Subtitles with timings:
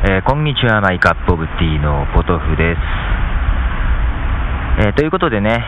[0.00, 2.80] えー、こんにちは、マイカップオブティーのポトフです。
[4.86, 5.58] えー、ということでね、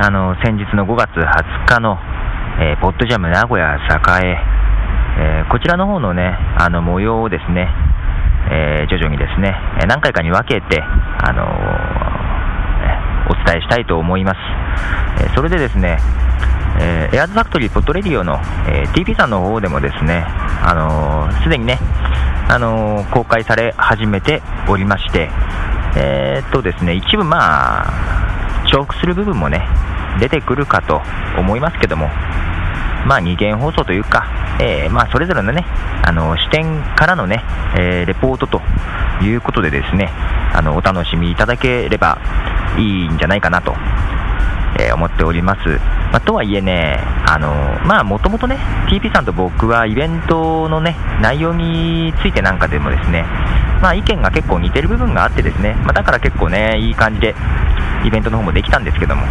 [0.00, 1.98] あの、先日の5月20日の、
[2.60, 4.38] えー、ポッドジャム名古屋栄、
[5.18, 7.74] えこちらの方のね、あの、模様をですね、
[8.52, 9.52] え徐々にですね、
[9.88, 11.42] 何回かに分けて、あの
[13.32, 14.34] お伝えしたいと思いま
[15.18, 15.24] す。
[15.24, 15.98] えそれでですね、
[16.80, 18.38] え、エアーズファクトリーポッドレディオの、
[18.68, 20.24] え、TP さんの方でもですね、
[20.62, 21.78] あのす、でにね、
[22.48, 25.30] あの公開され始めておりまして、
[25.96, 29.66] えー、っとですね、一部まあ、重複する部分もね、
[30.20, 31.00] 出てくるかと
[31.38, 32.08] 思いますけども、
[33.06, 34.26] まあ、二元放送というか、
[34.60, 35.64] えー、まあ、それぞれのね、
[36.04, 37.42] あの視点からのね、
[37.78, 38.60] えー、レポートと
[39.22, 40.10] いうことでですね、
[40.54, 42.18] あのお楽しみいただければ
[42.76, 43.74] いいんじゃないかなと
[44.78, 46.01] えー、思っております。
[46.12, 47.48] まあ、とはいえね、あの
[47.86, 48.58] まあ、もともとね、
[48.90, 53.24] TP さんと僕はイベントのね、内容についてなんかでもですね、
[53.80, 57.34] まあ、意見が結構似てる部分があってですね、まあ、だから結構ね、いい感じで、
[58.04, 59.22] イベントの方もできたんですけども、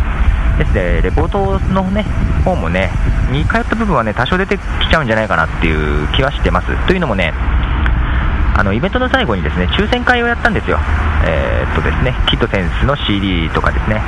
[0.57, 2.03] ですね、レポートのね、
[2.43, 2.89] 方もね、
[3.31, 6.87] 似通った部分はね、多少出てきちゃうんじゃないかなっていう気はしてます。
[6.87, 7.31] というのもね、
[8.53, 10.77] あのイベントの最後にですね抽選会をやったんですよ、
[11.25, 14.01] えー、っとですねキットセンスの CD とかですね、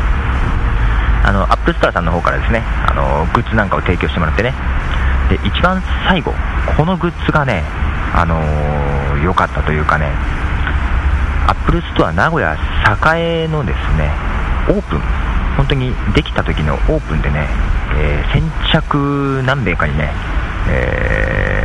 [1.24, 4.54] あのアップルストアさんの方からですねあのグッズなんかを提供してもらってね。
[5.30, 6.34] で一番最後
[6.78, 7.64] このグッズがね
[8.14, 8.38] あの
[9.24, 10.08] 良、かったというかね
[11.48, 12.56] アップルストア名古屋
[13.18, 14.12] 栄のですね
[14.70, 15.24] オープン。
[15.58, 17.48] 本当にできた時のオープンでね、
[17.96, 20.10] えー、先着何名かにね、
[20.68, 21.64] え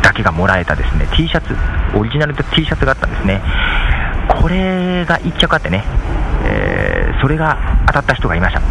[0.00, 1.54] ー、だけがもらえたですね T シャツ
[1.98, 3.42] オリジナルで T シャツがあったんですね。
[4.28, 5.84] これが1着あってね、
[6.44, 6.75] えー、
[7.20, 8.62] それが当たった人がいました。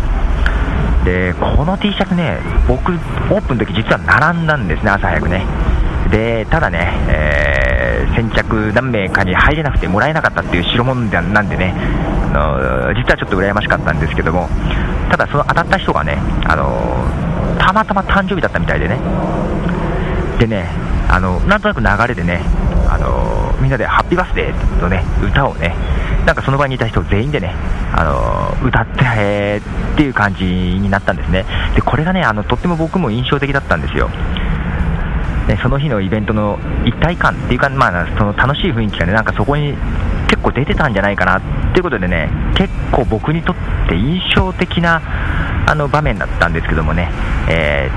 [1.03, 5.45] でこの T シャツね僕オープンの時実は並んだんですね朝早くね。
[6.09, 11.73] でただね、えー、先着何名かに入れなくてもらえなかったっていう代物なんでね
[12.33, 14.47] あの実はちょっと羨ましかったんですけども
[15.09, 17.05] ただその当たった人がねあの
[17.59, 18.99] たまたま誕生日だったみたいでね。
[20.39, 20.67] でね
[21.09, 22.41] あのなんとなく流れでね
[22.89, 25.75] あのみんなでハッピーバースデーのね歌をね
[26.25, 27.53] なんかその場にいた人全員でね、
[27.93, 31.45] あの歌って、えー、っていう感じになったんですね。
[31.75, 34.09] で、これがね、あのとっても僕も印象的だったんですよ。
[35.47, 39.77] ね、その日のイベントの一体感っていうか、まあ、その楽しい雰囲気がね、なんかそこに
[40.27, 41.41] 結構出てたんじゃないかなっ
[41.73, 43.55] ていうことでね、結構僕にとっ
[43.87, 44.99] て印象的な
[45.67, 47.11] あの場面だったんですけどもね、
[47.47, 47.91] え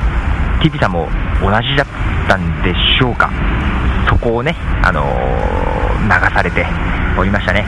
[0.61, 1.09] ー、TP さんも
[1.41, 1.87] 同じだっ
[2.29, 3.31] たんでしょうか、
[4.09, 6.67] そこをね、あのー、流されて
[7.19, 7.65] おりましたね。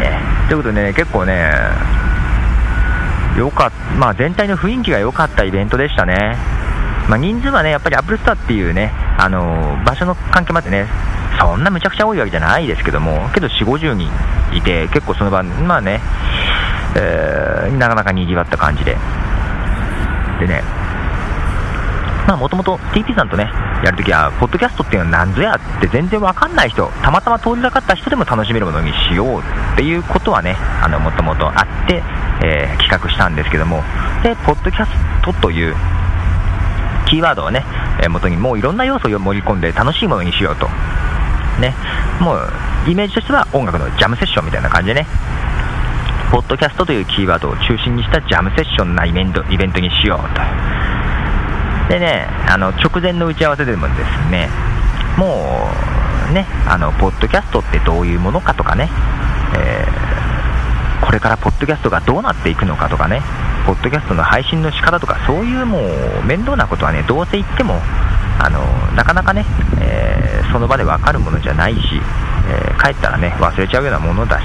[0.00, 1.52] えー、ということでね、結構ね、
[3.36, 6.36] よかっまあ、全体の雰囲気が良かったイベントでしたね。
[7.08, 10.86] まあ、人数はね、やっぱりアップルスターっていうね、あのー、場所の関係もあってね、
[11.40, 14.08] そんなむちゃくちゃ多いわけじゃないですけども、けど4、50人
[14.52, 16.00] いて、結構その場、まあね、
[16.96, 18.96] えー、なかなか賑わった感じで。
[20.40, 20.62] でね、
[22.26, 23.50] まあもともと TP さんとね、
[23.84, 29.42] やるときは、ポッドキャストっていうのは何ぞやって全然わかんない人、たまたま通りがかった人でも楽しめるものにしようっ
[29.76, 32.02] ていうことはね、あの、もともとあって、
[32.44, 33.82] えー、企画したんですけども、
[34.22, 34.90] で、ポッドキャス
[35.22, 35.74] トという
[37.06, 37.64] キーワードをね、
[38.00, 40.68] えー、元にもういろんな要素を盛り込んで楽しいものにしようと。
[41.60, 41.74] ね、
[42.20, 42.52] もう、
[42.86, 45.06] イメージとしては音楽のジャムセッションみたいな感じでね、
[46.30, 50.40] ポッドキャストというキーワードを中心にしたジャムセッションなイベントイベントにしようと。
[51.88, 54.48] でね、あの直前の打ち合わせでもですね、
[55.16, 55.70] も
[56.30, 58.88] うね、あのポッドキャストってどういうものかとかね、
[59.56, 63.20] えー、これからポッドキャストがどうなっていくのかとかね、
[63.66, 67.80] ポッドキャストの配信の仕方とか、そういうもう面倒なことはね、どうせ言っても、
[68.38, 68.60] あの
[68.96, 69.44] なかなかね、
[69.80, 71.80] えー、その場で分かるものじゃないし、
[72.48, 74.44] えー、帰ったらね、忘れちゃうようなものだし、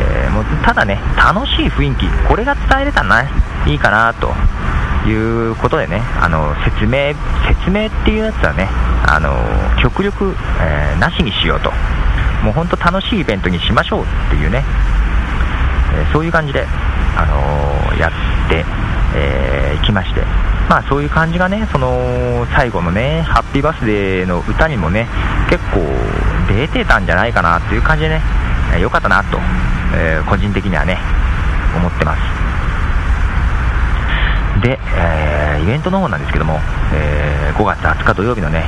[0.00, 3.22] えもうただね、楽しい雰囲気、これが伝えれたら
[3.66, 4.32] いいかなと
[5.08, 7.14] いうことでね、あの説明
[7.48, 8.68] 説明っていうやつはね、
[9.06, 9.32] あの
[9.82, 11.70] 極力、えー、なしにしようと、
[12.44, 14.64] もう本当楽しいイベントにしましょうっていうね、
[15.94, 16.66] えー、そういう感じで、
[17.16, 18.64] あの、やって、
[19.14, 20.20] えー、きまして、
[20.68, 25.08] まあそういう感じがね、その最後のね、ハッピーバースデーの歌にもね、
[25.48, 25.80] 結構
[26.48, 28.22] 出てたんじゃないかなっていう感じでね、
[28.76, 29.38] えよかったなと、
[29.94, 30.98] え個人的にはね、
[31.76, 32.37] 思ってます。
[34.60, 36.58] で、えー、イベントの方なんですけども、
[36.94, 38.64] えー、5月20日土曜日のね、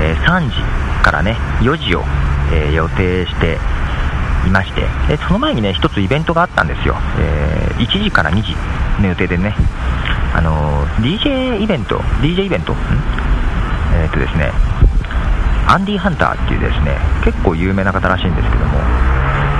[0.00, 0.54] えー、3時
[1.02, 2.02] からね、4時を、
[2.52, 3.56] え予定して
[4.46, 6.94] いまして、でその前にね、1つイベントがあったんですよ。
[7.18, 8.54] え1時から2時
[9.00, 9.54] の予定でね、
[10.34, 12.74] あの DJ イベント、DJ イベント、
[13.94, 14.52] えっとですね、
[15.66, 18.78] アンディ・ハンターっていうですね結構有名な方らしいんですけども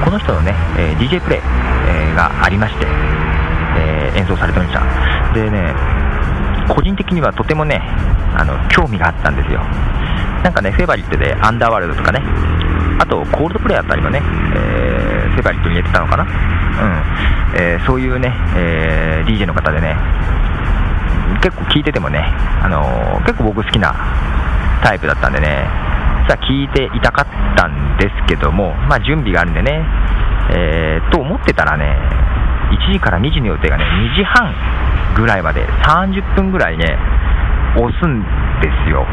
[0.04, 2.86] この人のね、え、DJ プレイ、えー、がありまして、
[4.16, 4.82] 演奏されてました。
[5.34, 5.74] でね
[6.68, 7.80] 個人的にはとてもね
[8.36, 9.60] あの興味があったんですよ。
[10.42, 12.20] なんかねフェバリットでアンダーワールドとかね
[12.98, 14.20] あとコールドプレイあたりもね、
[14.54, 16.24] えフェバリットに入れてたのかな。
[16.24, 17.60] うん。
[17.60, 19.96] えそういうね、え DJ の方でね
[21.42, 22.20] 結構聞いててもね、
[22.62, 23.94] あのー、結構僕好きな
[24.84, 25.66] タイプだったんでね、
[26.28, 29.84] さあ聞いていたかったんですけども、まあ、準備があるんでね、
[30.54, 31.96] えー、と思ってたらね、
[32.72, 34.54] 1時から2時の予定がね、2時半
[35.14, 36.96] ぐらいまで30分ぐらいね、
[37.76, 38.20] 押すん
[38.60, 39.06] ですよ。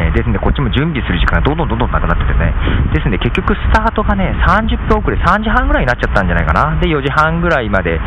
[0.00, 2.50] えですんで、こっちも準備する時間がどんどんどんどんなくなっててね、
[2.92, 8.00] ですんで、結局スタートがね、30分遅れ、3時半ぐらいになっちゃったんじゃないかな、で、4時半ぐらいまで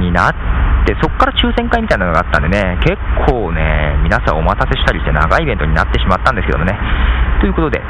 [0.00, 0.34] になっ
[0.86, 2.96] て、そこから抽選会みたいなのがあったんでね、結
[3.28, 6.78] 構ね、皆さんお待たせしたりして、長いイベントになってしまったんですけどね。
[7.40, 7.82] ということで、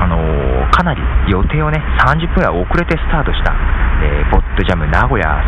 [0.00, 3.54] あのー、かなり予定をね、30分ぐらい遅れてスタートした、
[4.02, 5.42] えー、ポッドジャム名古屋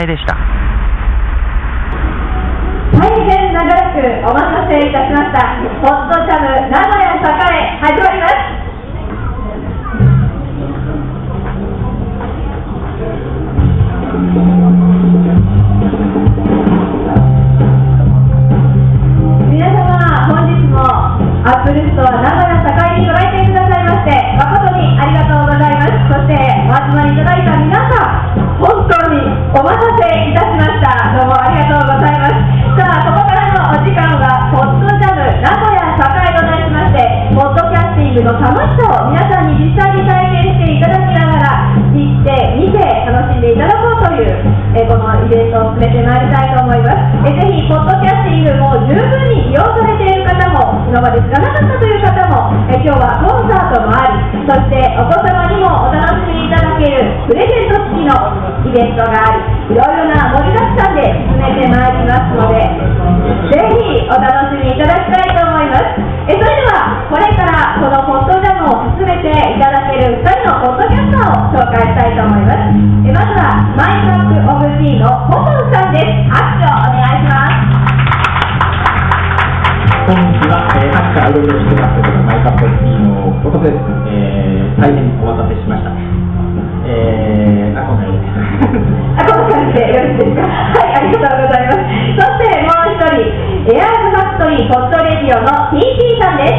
[0.00, 0.36] 栄でした。
[2.92, 3.98] 大変長らく
[4.28, 5.40] お待たせいたしました、
[5.80, 7.20] ポッドジャム名古屋栄
[7.80, 8.34] 始まります。
[19.50, 19.80] 皆様、
[20.26, 20.80] 本日も
[21.44, 22.56] アップルストア名古屋
[22.94, 25.92] 栄にご来店くださいまして、誠にありがとうございます。
[26.12, 26.34] そして、
[26.68, 27.35] お集まりいただ、
[29.56, 31.16] お待たせいたしました。
[31.16, 32.76] どうもありがとうございます。
[32.76, 37.00] さあ、ここからのお時間は、ポッドジャム名古屋栄と題しまして、
[37.32, 44.44] ポッドキャスティングの楽しさを皆さんに実際に体験していただきながら、知って、見て、楽しんでいただこうという、
[44.76, 47.16] えこのイベントを進めてまいりたいと思います。
[47.24, 58.14] えぜひ、ポッドキャスティングも十分に利用されている方も、今まで知らなかったという方も、え今日はコンサートもあり、そしてお子様にもお楽しみいただけるプレゼント付きの
[58.62, 62.62] イベントがあり、いろいろな盛りだくさんで進めてまいりますので、
[63.50, 65.98] ぜひお楽しみいただきたいと思います。
[66.30, 72.70] えそれでは、これからこのポッドジャムを進めていただける2人のポッドキャスターを紹介したいと思います。
[73.02, 76.06] えまずは、マイカップオブティーのホトンさんです。
[76.30, 77.66] 拍手をお願いします。
[80.06, 83.95] こんにちは、えー、さっきからいろいろしてます、マイカップティーのホトです。
[84.76, 85.90] えー、大変お待たせしました。
[86.84, 88.20] えー、あ、こんなに。
[89.16, 90.44] あ、こんな感じでよろしいですか。
[90.44, 91.80] はい、ありがとうございます。
[92.16, 96.52] そしてもう一人、エアーズファクトリーポッドレディオの TT さんです。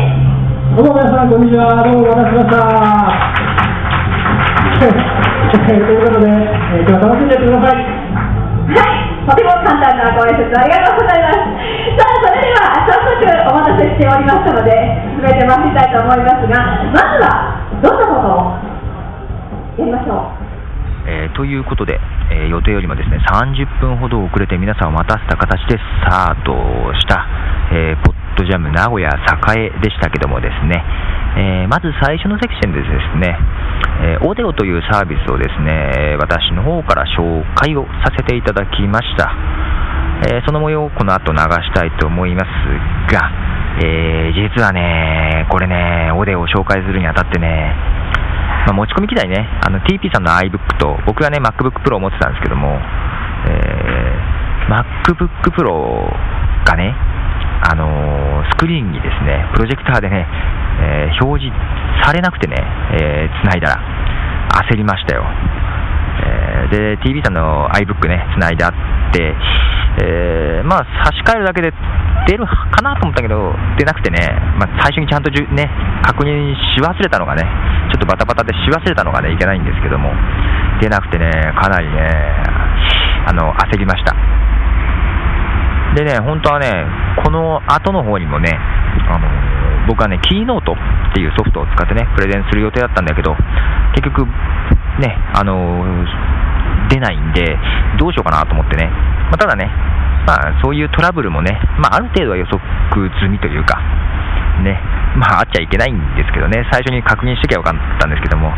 [0.75, 1.77] どうも皆さん、こんにちは。
[1.77, 2.65] どうもお待たせしました。
[5.67, 7.77] ということで、えー、今日は楽しんでいってください。
[7.77, 11.45] はい、とても簡単なご挨拶ありがとうございます。
[11.97, 13.21] さあ、それでは早速
[13.53, 14.73] お待たせしておりましたので、
[15.15, 18.57] 進めてまいりたいと思いますが、まずはどんなことを
[19.77, 20.47] やりましょう？
[21.09, 21.99] えー、ということで、
[22.31, 26.51] えー、予定よりもですね30分ほど遅れて皆さんを待たせた形でスタート
[26.99, 27.23] した、
[27.71, 29.09] えー、ポッドジャム名古屋
[29.55, 30.83] 栄でしたけどもですね、
[31.63, 33.39] えまず最初のセクションでですね、
[34.03, 39.31] えオデオというサービスをですね私の方から紹介をさせていただきました、
[40.29, 42.45] えその模様をこの後流したいと思います
[43.13, 43.31] が、
[43.83, 47.75] え実はねこれねオデオを紹介するにあたってね
[48.67, 52.75] まあ、持ち込み機材ね、あの TP さんの iBook と、僕がね、MacBook Pro を持ってたんですけども、
[53.47, 56.11] えー、MacBook Pro
[56.67, 56.91] がね、
[57.63, 60.27] あのー、スクリーンにですね、プロジェクターでね、
[60.83, 61.55] えー、表示
[62.03, 62.55] されなくてね、
[62.99, 63.81] えー、繋いだら、
[64.67, 65.23] 焦りましたよ。
[65.23, 68.73] えー、で、TV さんの iBook ね、繋いであっ
[69.13, 69.33] て、
[70.03, 71.71] えー、まあ、差し替えるだけで
[72.25, 74.19] 出るかなと思ったけど、出なくてね、
[74.57, 75.69] まあ、最初にちゃんとじゅ、ね、
[76.03, 77.43] 確認し忘れたのがね、
[77.91, 80.11] ちょっとバタバタでし忘れたのがね、いけないんですけども、
[80.81, 82.09] 出なくてね、かなりね、
[83.27, 84.15] あの、焦りました。
[85.95, 86.85] でね、本当はね、
[87.23, 88.59] この後の方にもね、
[89.09, 89.27] あの
[89.87, 90.75] 僕はね、キーノートっ
[91.13, 93.35] ていうソフトを使ってね、プレゼンする予定だったんだけど、
[93.95, 94.27] 結局、
[94.99, 96.05] ね、あの
[96.89, 97.57] 出ないんで、
[97.97, 98.91] どうしようかなと思ってね、
[99.31, 99.71] まあ、ただね、
[100.27, 102.59] まあ、そういうトラブルもね、まあ、ある程度は予測
[103.23, 103.79] 済みというか、
[104.59, 104.75] ね、
[105.15, 108.51] まあ、あっちゃいけないんですけどね、最初に確認してきゃよかったんですけども、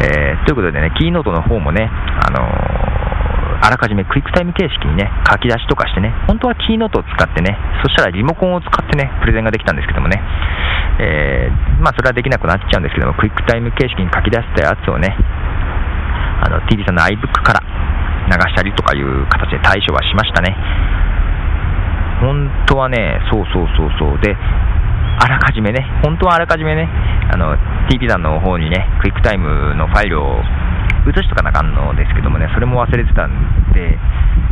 [0.00, 10.22] えー、ということでね、キーノートの方もね、あのー、あらかじめクイックタイム形式にね、書き出しとかしてね、本当はキーノートを使ってね、そしたらリモコンを使ってね、プレゼンができたんですけどもね、
[11.04, 15.12] えー、まあ、それはできなくなっちゃうんですけども、クイックタイム形式に書き出したやつをね、
[16.40, 17.60] あの TV さんの iBook から
[18.36, 20.52] したりとかいう形で対処はしましたね。
[22.20, 24.20] 本当はね、そうそうそうそう。
[24.20, 26.88] で、あらかじめね、本当はあらかじめね、
[27.32, 27.56] あの
[27.90, 30.42] TP さんの方にね、クイックタイムのファイルを
[31.06, 33.98] 移しとかなあかんのですけどもね、それも忘れてたんで、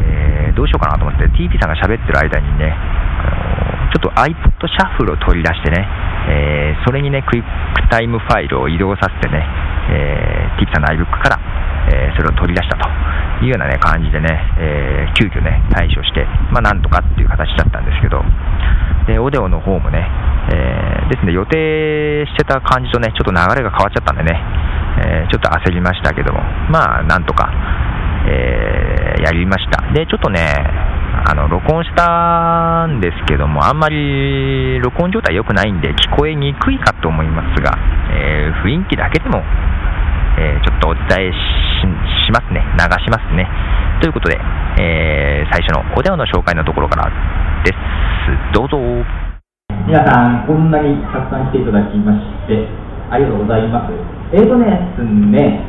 [0.01, 5.87] えー、どうしようかなと思って、TP さんが喋ってる間にね、あのちょっと iPod シャッフルを取り出してね、
[6.29, 9.43] えー、それにね、クイックタイムファイルを移動させてね、
[9.91, 11.39] えー、TP さんの iBook から、
[11.87, 13.06] えそれを取り出したと
[13.43, 14.29] いうような、ね、感じでね、
[14.59, 18.23] え急遽ね、対処して、まあ、なんとかっていう形だったんですけど、
[19.07, 20.09] で、オデオの方もね、
[20.53, 24.41] えー、ですね、予定してた感じとね、ちょっと流れが変わっちゃったんでね、
[25.05, 26.41] えー、ちょっと焦りましたけども、
[26.71, 27.51] まあ、なんとか、
[28.27, 29.83] えー、やりました。
[29.93, 30.41] で、ちょっとね、
[31.29, 37.73] あの、録音したんですけども、あんまり録音状態良くないんで、聞こえにくいかと思いますが、
[38.13, 39.43] え雰囲気だけでも、
[40.39, 41.66] えちょっとお伝えし
[42.27, 43.49] しますね、流しますね。
[44.01, 44.39] ということで、
[44.79, 47.11] え最初のお電話の紹介のところから
[47.65, 47.79] です。
[48.53, 48.79] どうぞ。
[49.87, 52.67] 皆さん、こんなにたくさん来ていただきまして、
[53.11, 53.93] ありがとうございます。
[54.33, 54.67] えーとね、
[54.97, 55.63] すね、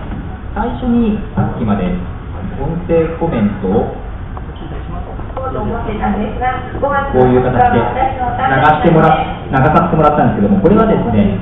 [0.56, 1.86] 最初にさっきまで
[2.58, 3.94] 音声コメントを
[5.38, 5.46] こ
[7.22, 7.86] ういう形で流
[8.66, 11.40] してもら流させてもらったんですけども、これはですね、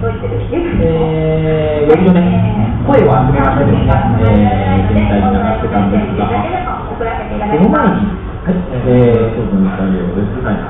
[0.84, 2.55] えー、よりね、
[2.86, 8.14] 声を集めましてですね、えー、全体に流してたんですが、その前に、
[8.46, 10.70] はい、えー、そうですね、はい、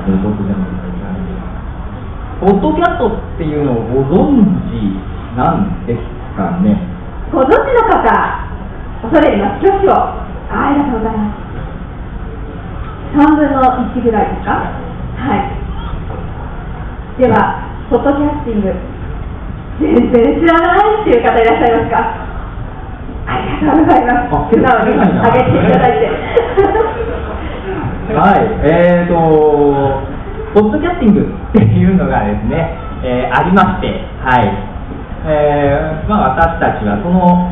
[2.40, 4.80] ポッドキャストっていうのをご存知
[5.36, 6.00] なんです
[6.36, 6.80] かね
[7.32, 8.00] ご存知の方、
[9.02, 9.66] 恐れ入ります。
[9.66, 9.92] 挙手を。
[10.48, 11.44] ありがとうございます。
[13.12, 13.60] 3分の
[13.92, 14.72] 1ぐらいですか
[15.16, 17.20] はい。
[17.20, 18.72] では、フォトキャスティング、
[19.80, 21.94] 全然知らないっていう方いらっしゃいますか？
[23.26, 23.28] あ
[23.60, 24.16] りがとうございます。
[24.54, 25.02] 素直に上
[25.32, 26.06] げていただいて。
[28.14, 29.14] はい、えーと、
[30.54, 32.70] ポッドキャスティングっていうのがですね、
[33.02, 34.48] えー、ありまして、はい。
[35.26, 37.50] えー、まあ、私たちはその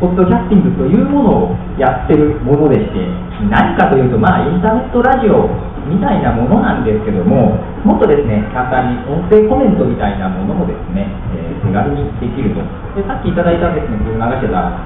[0.00, 3.06] ポッドキャスティングというものをやってるものでして
[3.50, 5.46] 何かというと、まあ、インターネットラジオ
[5.86, 12.60] みたいなものなんですけどももっとですね簡単に音声コメントみたいなものもですね、えー、手軽にできると
[12.92, 14.76] でさっきいただいたですね流してた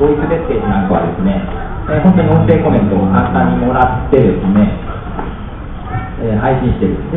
[0.00, 1.36] ボイスメッセージなんかはですね、
[1.92, 4.88] えー、本当に音声コメントを簡単にもらってですね
[6.20, 6.92] えー、配信してる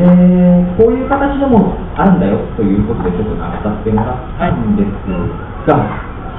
[0.80, 4.88] こういう形のものあるんだよということでちょっと流させてもらったいんです
[5.68, 5.76] が、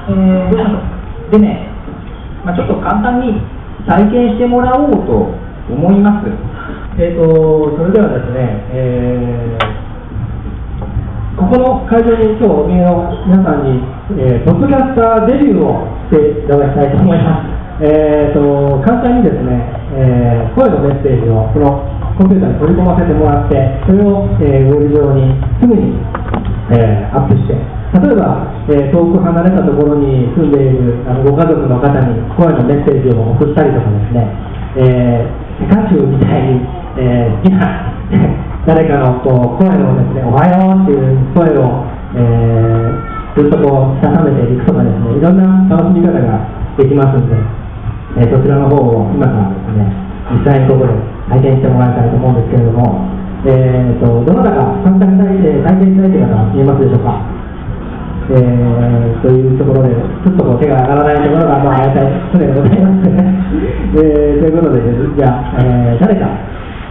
[0.10, 0.82] えー、どうしましょ
[1.30, 1.32] う？
[1.32, 1.70] でね、
[2.44, 3.38] まあ、ちょっと簡単に
[3.86, 5.30] 体験してもらおうと
[5.70, 6.34] 思います。
[6.98, 9.75] えーと、それではですね、えー、
[11.36, 13.84] ここの会場に今日お見えの皆さんに、
[14.24, 17.84] えー、ポッドキャスターデビューをしていただきたいと思います。
[17.84, 19.52] えーと、簡単にですね、
[20.00, 21.84] えー、声のメッセージをこの
[22.16, 26.00] コンピューターに取り込ませてもらって、それを、えー、ウェブ上にすぐに、
[26.72, 27.60] えー、アップして、
[28.00, 34.24] 例えば、えー、遠く離れたところに住んでいるあのご家族の方に声のメッセージを送ったりとかですね、
[34.80, 36.64] えー、ピカチュウみたいに、
[36.96, 37.92] えー、好きな
[38.66, 41.86] 誰かのこう声のですね、おはようっていう声を、
[42.18, 46.42] えー、ずっとこう、したためていくとかですね、いろんな楽しみ方が
[46.74, 47.38] できますんで、
[48.18, 49.86] えー、そちらの方を今からですね、
[50.34, 50.98] 実際にここで
[51.30, 53.06] 体験してもらいたいと思うんですけれども、
[53.46, 57.22] えーと、どなたか参加したい体験したいという方見えますでしょうか？
[58.26, 63.22] えー、というところで、ちょっとこう手が上がらないところが、まあ、大体常でございますね。
[63.94, 64.82] えー、ということで、
[65.14, 66.26] じゃあ、えー、誰か、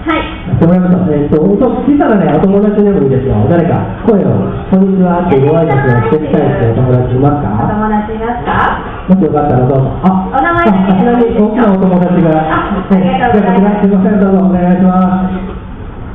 [0.04, 0.20] はい。
[0.48, 0.92] やってもらい。
[1.16, 3.40] えっ、ー、と、小さなね、お友達でもいいですよ。
[3.48, 7.56] 誰か、声を、こんにちはってご挨拶をしてきたいってお友達いますか？
[7.64, 8.84] お友達いますか？
[9.08, 9.88] もしよかったらどうぞ。
[10.04, 12.36] あ、お名前あちなみに大きなお友達が。
[12.36, 13.88] あ、ありがとうございます。
[13.88, 14.76] すみません、どうぞお願い。
[14.76, 14.92] しま
[15.24, 15.40] す。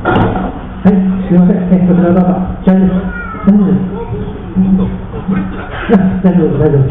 [0.05, 0.93] はい、
[1.25, 1.73] すみません。
[1.73, 2.37] え、こちらどうぞ。
[2.61, 2.93] じゃあです。
[3.41, 3.73] 大丈夫。
[3.73, 3.81] で
[5.89, 6.05] す。
[6.21, 6.85] 大丈夫、大丈夫。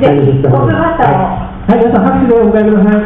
[0.00, 0.24] 大丈夫。
[0.24, 0.42] です。
[0.42, 1.36] トップバッターを。
[1.68, 3.04] はい、皆さん拍手でお迎えください。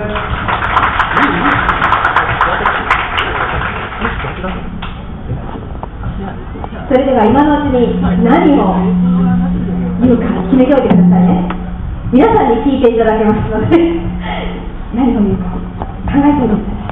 [6.94, 8.70] それでは今のうちに何を
[9.98, 11.42] 言うか決めておいてくださいね。
[12.14, 13.98] 皆さんに聞いていただけますので、
[14.94, 15.58] 何を言うか
[16.06, 16.86] 考えておいてくだ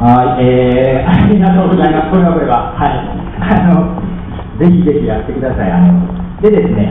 [0.00, 0.32] さい。
[0.32, 2.08] はい、えー、ありがとうございます。
[2.08, 3.04] これはこれは、はい、
[3.36, 4.00] あの、
[4.56, 5.70] ぜひぜひやってください。
[5.70, 6.00] あの
[6.40, 6.88] でですね、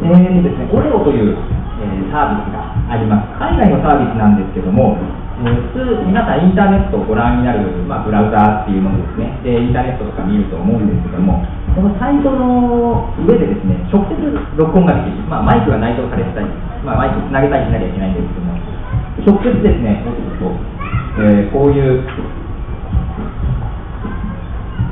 [0.00, 1.36] えーですね、オレオという、
[1.84, 3.36] えー、サービスがあります。
[3.38, 4.96] 海外のサービスなんですけども、
[5.38, 9.30] 普通、皆さんインターネットをご覧になる、まあ、ブラウザーっていうものですね。
[9.46, 11.46] で、インターネットとか見ると思うんですけども、
[11.78, 14.18] このサイトの上でですね、直接
[14.58, 16.50] 録音ができる、まあ、マイクが内蔵されてたり、
[16.82, 18.58] まあ、マイクつなげたりしなきゃいけないんですけども、
[19.30, 20.02] 直接ですね、
[21.22, 22.02] えー、こういう、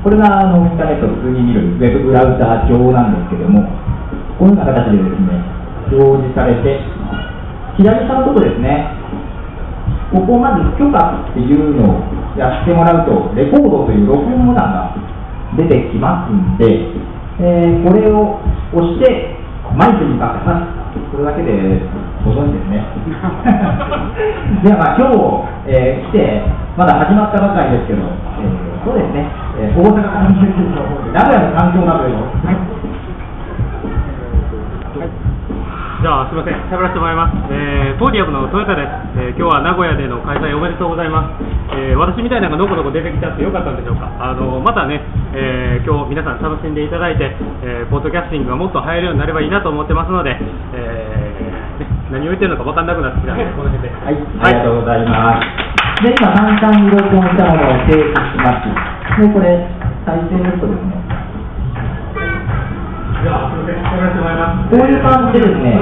[0.07, 3.67] これがあのインターネットを普通に見るウェブブラウザー上なんですけども、
[4.39, 5.43] このような形でですね、
[5.91, 6.79] 表示されて、
[7.83, 8.96] 左下のところですね、
[10.13, 10.99] ここをまず許可
[11.31, 12.03] っていうのを
[12.39, 14.95] やってもらうと、レコードという録音ボタンが
[15.57, 16.95] 出てきますんで、
[17.41, 18.39] えーこれを
[18.73, 19.37] 押して、
[19.77, 20.77] マイクに向かって話す。
[21.13, 21.53] これだけで
[22.25, 22.87] ご存知ですね。
[24.65, 25.15] では、まあ、今日、
[25.67, 26.43] えー来て、
[26.77, 29.27] まだ始まったばかりですけど、えーそうですね、
[29.59, 32.23] えー大阪から見てると思うんで名古屋の環境などへの、
[36.07, 37.35] じゃあ、すみません、喋らせてもらいます。
[37.51, 38.95] えー、ポーディアムのトヨタです。
[39.19, 41.43] えー今日は名古屋での開催おめでとうございます。
[41.75, 44.07] えー私みたいなのがのこのこ出てきちゃってよかったんでしょうか。
[44.23, 45.03] あのまたね、
[45.35, 47.35] えー今日皆さん楽しんでいただいて、
[47.67, 50.39] えーポッドキャスティングがもっと流行るようになればいいなと思ってますので、
[50.79, 53.91] えーね、何を言ってるのか分かんなくなってきたんで、この辺で。
[53.91, 56.07] はい、ありがとうございます。
[56.07, 58.71] で、今、簡単に録音したものを提出します。
[59.19, 59.59] で、これ、
[60.07, 61.16] 再生ネットですね。
[63.97, 65.79] こういう感じでですね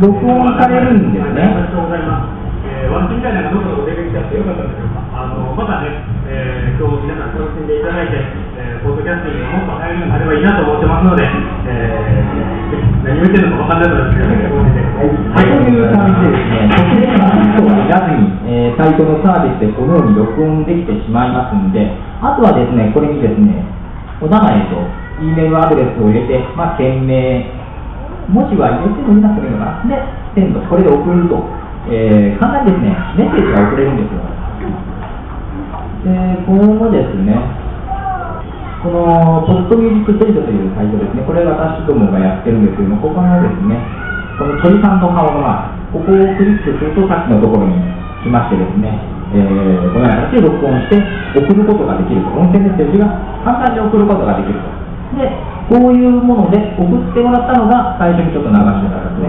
[0.00, 2.38] 録音されるんですねありがとうございます。
[2.68, 5.00] えー、私みたいなのがどこどこ出てきちゃってよかったんでしょうか。
[5.10, 8.20] あの、またね、えー、今日皆さん楽しんでいただいて、
[8.60, 14.98] えー、ポッドキャスティングがもっと流行るようになればいいなと思ってますので、えー、何を言ってるのか分かんなくなってきたので、この辺で。
[14.98, 21.82] はい、という感じでですね、特別な人はいらずに、えーサイトのサービスでこのように録音できてしまいますんで、
[22.22, 23.64] あとはですね、これにですね、
[24.22, 24.78] お名前と
[25.18, 27.57] E メールアドレスを入れて、まあ、件名、
[28.28, 29.88] 文字は入れてもいなくてもいいのかな。
[29.88, 29.96] で、
[30.34, 31.40] センド、これで送ると、
[31.88, 34.20] えー簡単にですね、メッセージが送れるんですよ。
[36.04, 36.12] で、
[36.44, 37.32] これもですね、
[38.84, 43.80] このポッドミュージックステージというサイトですね、これ私どもがやってるんですけども、ここのですね、
[44.38, 47.74] この鳥さんの顔のマーク、ここをクリックするとさっきのところに
[48.22, 48.92] 来ましてですね、
[49.34, 51.00] えーこのような形で録音して
[51.34, 53.08] 送ることができると、音声メッセージが
[53.42, 54.68] 簡単に送ることができると。
[55.18, 55.26] で、
[55.68, 59.28] こういうもので送ってもらったのが最初にちょっと流してたんです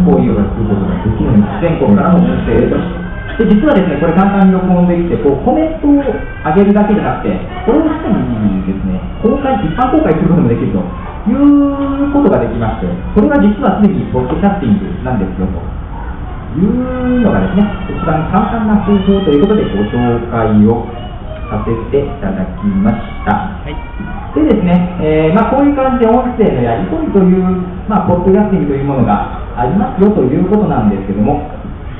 [0.00, 3.04] こういうことができる全国からの音声として。
[3.34, 7.34] で実はですね、これ簡単に録音できて、こうコメントを上げるだけじゃなくて、
[7.66, 10.78] これをすでにですね、公開、一般公開することもできると
[11.26, 15.58] いうことができまして、これが実はすでにポッドキャスティングなんですよと
[16.56, 20.86] いうのがですね、一番簡単な方法ということでご紹介を
[21.50, 23.50] させていただきました。
[24.34, 27.42] でですね、えーまあ、こういう感じで音声のやり取りという、
[27.86, 31.38] まあ、ポッドキャスティングというものがありますよということなんですけども、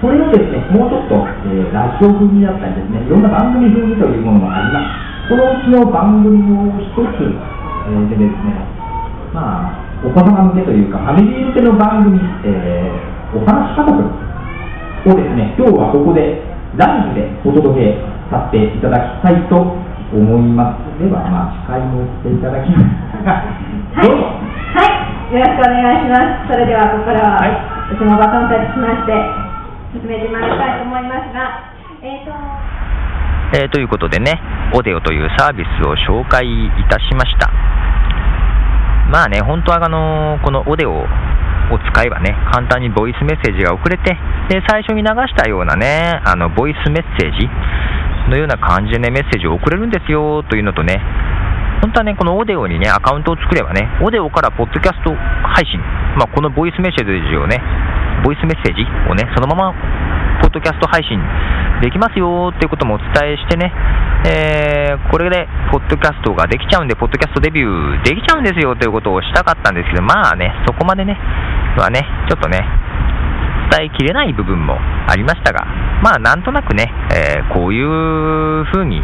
[0.02, 1.14] それをですね、もうちょっと、
[1.46, 5.30] えーラジオ風味だったりですね、いろんな番組風味というものもあります。
[5.30, 7.22] そのうちの番組の一つ、
[7.86, 8.66] えーでですね、
[9.30, 13.98] まあ、お子様向けというか、ファミリー向けの番組、えーお話家族
[15.10, 16.38] をですね、今日はここで
[16.76, 17.98] ライブでお届け
[18.30, 19.83] させていただきたいと
[20.14, 20.87] 思います。
[21.03, 23.27] では、まあ、司会もしていただきます。
[23.27, 23.42] は
[24.03, 24.31] い、どうぞ。
[24.74, 26.55] はい、よろしくお願いします。
[26.55, 27.42] それではここからは、
[27.90, 29.11] うちのバトンタッチしまして、
[29.94, 32.31] 進めてまいりたいと思いますが、えーと、
[33.59, 34.40] えーということでね、
[34.74, 37.50] オデオというサービスを紹介いたしました。
[39.11, 41.07] まあね、本当はあのこのオデオを
[41.92, 44.16] 使えばね、簡単にボイスメッセージが送れて、
[44.48, 47.48] で最初に流したようなね、あのボイスメッセージ
[48.34, 50.98] のような感じでね、メッセージを送れるんですよというのとね、
[51.80, 55.78] 本当はね、このオデオにね、アカウントを作ればね、オデオからポッドキャスト配信、
[56.18, 57.62] まあ、このボイスメッセージをね、
[58.26, 59.74] ボイスメッセージをね、そのまま
[60.42, 61.20] ポッドキャスト配信
[61.80, 63.72] できますよっていうこともお伝えしてね、
[64.26, 71.18] えーこれでポッドキャストができちゃうんで、ポッドキャストデビューできちゃうんですよということをしたかったんですけど、まあね、そこまでね、
[71.78, 72.62] はね、ちょっとね、
[73.70, 75.66] 伝えきれない部分もありましたが、
[76.04, 79.00] まあなんとなくね、えーこういうふうに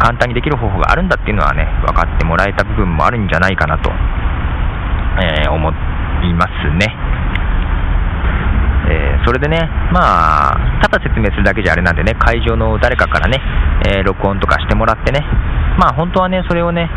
[0.00, 3.90] 簡単にできる方法があるんだっていうのはね、分かってもらえた部分もあるんじゃないかなと、
[5.20, 5.70] えー思
[6.24, 6.96] いますね。
[8.88, 13.40] えーそれでね、まあ、ただ説明するだけじゃあれなんでね、会場の誰かからね、
[13.88, 15.20] え録音とかしてもらってね、
[15.78, 16.88] まあ本当はね、それをね、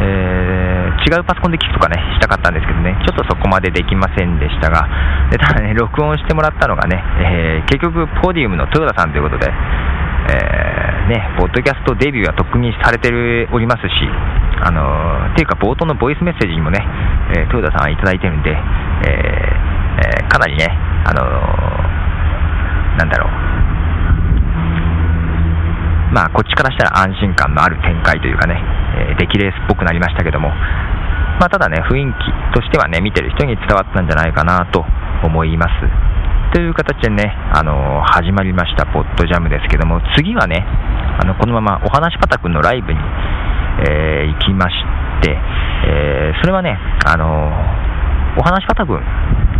[0.00, 0.75] えー
[1.06, 4.90] 違うパソコンで聞くとかね、したかったんですけどね、ちょっとそこまでできませんでしたが、
[5.30, 13.08] でただね、 録音してもらったのがね、えー結局、ポディウムの豊田さんということで、えーね、ポッドキャストデビューはとっくにされて
[13.52, 14.10] おりますし、
[14.66, 16.82] あのーっていうか冒頭のボイスメッセージにもね、
[17.36, 18.50] え豊田さんはいただいてるんで、
[19.06, 19.52] え
[20.02, 20.66] えーかなりね、
[21.06, 21.22] あの
[22.98, 23.30] なんだろう、
[26.12, 28.60] まあ、こっちからしたら安心感のある展開というかね、
[28.98, 30.52] えー出来レースっぽくなりましたけども、
[31.38, 34.84] まあ、ただね、雰囲気としてはね、見てる人に伝わったんじゃないかなと
[35.22, 35.70] 思います。
[36.54, 40.64] という形でね、あのー始まりましたポッドジャムですけども、次はね、
[41.20, 42.98] あのこのままお話パタくんのライブに、
[43.88, 44.76] えー行きまし
[45.22, 45.36] て、
[45.86, 47.52] えーそれはね、あの
[48.38, 49.02] お話し方文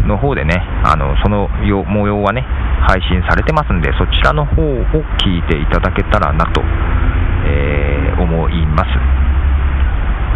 [0.09, 1.49] の方でね、あのその
[1.89, 2.47] 模様はね、
[2.89, 4.85] 配信されてますんで、そちらの方を
[5.21, 6.63] 聞いていただけたらなと、
[7.45, 9.26] え思います。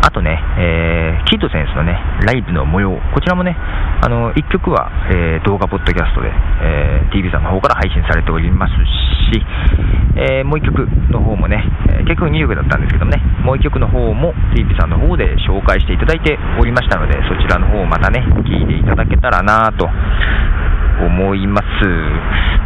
[0.03, 1.95] あとね、えーキッドセンスのね、
[2.27, 6.33] ライブの模様、こちらもね、あの1曲は、えー動画ポッドキャストで、
[6.63, 9.45] えー TV さんの方から配信されておりますし、
[10.17, 19.87] えーもう1曲の方もね、えー結局2曲だったんですけどもね、もう1曲の方も TV さんの方で紹介していただいておりましたので、そちらの方をまたね、聞いていただけたらなと
[21.05, 21.65] 思います。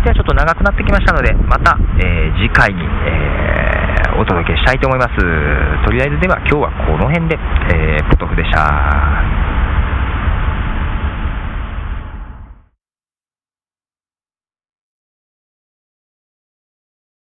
[0.04, 5.16] ではちょっと長くなってきましたので、また、えー次回に、えーお届けしたいと思います。
[5.84, 7.38] とりあえずでは今日はこの辺で、
[7.74, 9.53] えーポトフでした。